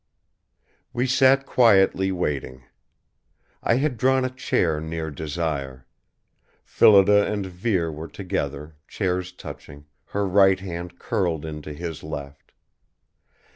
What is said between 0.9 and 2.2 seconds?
We sat quietly